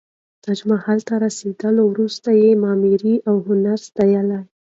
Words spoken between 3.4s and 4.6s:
هنر ستایلی.